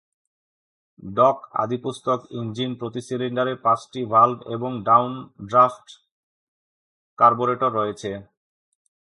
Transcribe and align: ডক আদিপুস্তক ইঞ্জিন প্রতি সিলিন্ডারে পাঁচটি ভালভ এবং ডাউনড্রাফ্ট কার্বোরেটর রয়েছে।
ডক 1.13 1.37
আদিপুস্তক 1.53 2.19
ইঞ্জিন 2.31 2.71
প্রতি 2.79 3.01
সিলিন্ডারে 3.07 3.53
পাঁচটি 3.65 4.01
ভালভ 4.05 4.37
এবং 4.55 4.71
ডাউনড্রাফ্ট 4.83 5.87
কার্বোরেটর 7.19 7.71
রয়েছে। 7.73 8.11